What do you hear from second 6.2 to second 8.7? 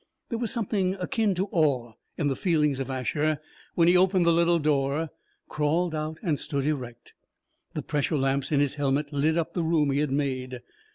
and stood erect. The pressure lamps in